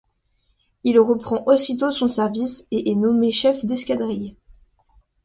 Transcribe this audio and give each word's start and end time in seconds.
Il 0.83 0.99
reprend 0.99 1.43
aussitôt 1.45 1.91
son 1.91 2.07
service 2.07 2.65
et 2.71 2.89
est 2.89 2.95
nommé 2.95 3.31
chef 3.31 3.65
d'escadrille. 3.65 4.35